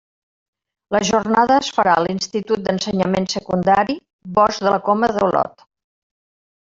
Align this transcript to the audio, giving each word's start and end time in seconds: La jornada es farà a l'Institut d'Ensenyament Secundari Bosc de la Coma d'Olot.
La 0.95 1.01
jornada 1.09 1.57
es 1.63 1.67
farà 1.75 1.91
a 1.97 2.03
l'Institut 2.05 2.63
d'Ensenyament 2.69 3.29
Secundari 3.35 3.97
Bosc 4.39 4.65
de 4.65 4.73
la 4.77 4.81
Coma 4.89 5.13
d'Olot. 5.19 5.67